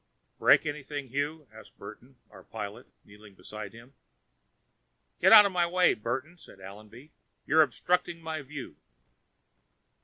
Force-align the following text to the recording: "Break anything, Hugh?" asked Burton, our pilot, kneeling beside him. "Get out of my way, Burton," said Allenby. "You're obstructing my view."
"Break 0.39 0.65
anything, 0.65 1.09
Hugh?" 1.09 1.47
asked 1.53 1.77
Burton, 1.77 2.15
our 2.31 2.41
pilot, 2.43 2.87
kneeling 3.05 3.35
beside 3.35 3.71
him. 3.71 3.93
"Get 5.21 5.31
out 5.31 5.45
of 5.45 5.51
my 5.51 5.67
way, 5.67 5.93
Burton," 5.93 6.39
said 6.39 6.59
Allenby. 6.59 7.11
"You're 7.45 7.61
obstructing 7.61 8.19
my 8.19 8.41
view." 8.41 8.77